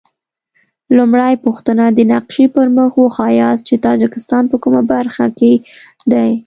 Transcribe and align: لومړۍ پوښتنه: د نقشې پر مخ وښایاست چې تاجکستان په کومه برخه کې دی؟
لومړۍ 0.97 1.33
پوښتنه: 1.45 1.83
د 1.97 1.99
نقشې 2.13 2.45
پر 2.55 2.67
مخ 2.77 2.91
وښایاست 3.01 3.63
چې 3.69 3.75
تاجکستان 3.87 4.43
په 4.51 4.57
کومه 4.63 4.81
برخه 4.93 5.25
کې 5.37 5.53
دی؟ 6.11 6.29